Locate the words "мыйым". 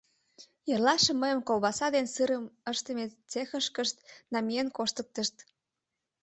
1.21-1.41